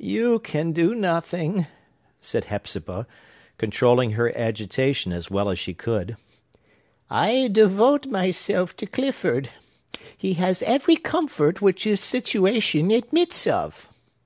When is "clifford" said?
8.86-9.50